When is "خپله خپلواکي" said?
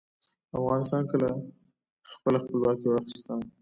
2.13-2.87